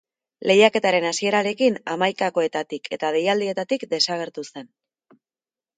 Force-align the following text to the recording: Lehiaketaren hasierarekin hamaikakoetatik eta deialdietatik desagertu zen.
Lehiaketaren 0.51 1.05
hasierarekin 1.09 1.77
hamaikakoetatik 1.95 2.91
eta 2.99 3.13
deialdietatik 3.19 3.87
desagertu 3.95 4.49
zen. 4.51 4.71